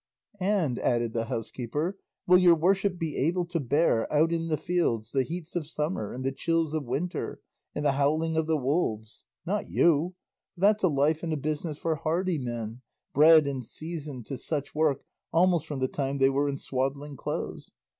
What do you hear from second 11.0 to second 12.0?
and a business for